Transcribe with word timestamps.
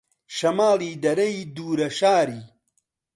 شەماڵی 0.35 0.99
دەرەی 1.03 1.37
دوورە 1.55 1.89
شاری 1.97 2.41